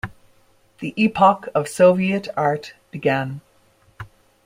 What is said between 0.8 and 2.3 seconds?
epoch of Soviet